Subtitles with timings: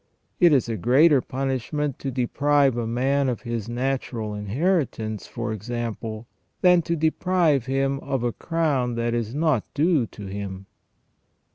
[0.39, 6.25] It is a greater punishment to deprive a man of his natural inheritance, for example,
[6.61, 10.65] than to deprive him of a crown that is not due to him.